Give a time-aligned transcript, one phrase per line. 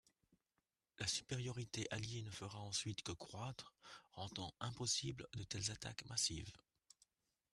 [0.97, 3.75] La supériorité alliée ne fera ensuite que croitre,
[4.13, 6.51] rendant impossibles de telles attaques massives.